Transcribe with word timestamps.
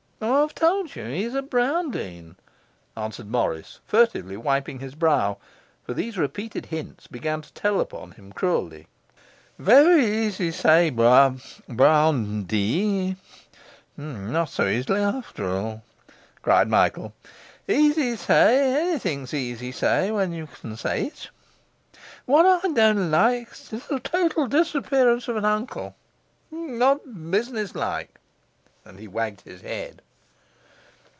'I 0.23 0.41
have 0.41 0.53
told 0.53 0.95
you: 0.95 1.03
he 1.05 1.23
is 1.23 1.33
at 1.33 1.49
Browndean,' 1.49 2.35
answered 2.95 3.27
Morris, 3.31 3.79
furtively 3.87 4.37
wiping 4.37 4.77
his 4.77 4.93
brow, 4.93 5.37
for 5.83 5.95
these 5.95 6.15
repeated 6.15 6.67
hints 6.67 7.07
began 7.07 7.41
to 7.41 7.51
tell 7.53 7.79
upon 7.79 8.11
him 8.11 8.31
cruelly. 8.31 8.87
'Very 9.57 10.05
easy 10.05 10.51
say 10.51 10.91
Brown 10.91 11.41
Browndee 11.67 13.15
no' 13.97 14.45
so 14.45 14.67
easy 14.67 14.93
after 14.93 15.49
all!' 15.49 15.83
cried 16.43 16.67
Michael. 16.67 17.13
'Easy 17.67 18.15
say; 18.15 18.89
anything's 18.91 19.33
easy 19.33 19.71
say, 19.71 20.11
when 20.11 20.33
you 20.33 20.47
can 20.59 20.77
say 20.77 21.07
it. 21.07 21.29
What 22.27 22.45
I 22.45 22.71
don' 22.73 23.09
like's 23.09 23.69
total 24.03 24.45
disappearance 24.45 25.27
of 25.27 25.35
an 25.37 25.45
uncle. 25.45 25.95
Not 26.51 27.31
businesslike.' 27.31 28.19
And 28.85 28.99
he 28.99 29.07
wagged 29.07 29.41
his 29.41 29.61
head. 29.61 30.03